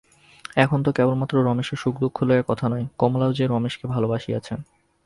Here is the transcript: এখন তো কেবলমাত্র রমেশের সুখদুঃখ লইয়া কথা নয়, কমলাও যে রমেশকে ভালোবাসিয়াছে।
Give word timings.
এখন 0.55 0.79
তো 0.83 0.89
কেবলমাত্র 0.91 1.35
রমেশের 1.39 1.77
সুখদুঃখ 1.77 2.15
লইয়া 2.23 2.45
কথা 2.47 2.65
নয়, 2.69 2.85
কমলাও 2.97 3.31
যে 3.33 3.45
রমেশকে 3.47 3.85
ভালোবাসিয়াছে। 3.87 4.53